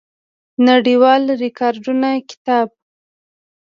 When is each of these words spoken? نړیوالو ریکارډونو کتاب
نړیوالو 0.67 1.31
ریکارډونو 1.43 2.11
کتاب 2.29 2.67